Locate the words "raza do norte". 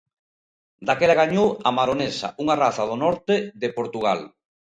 2.63-3.35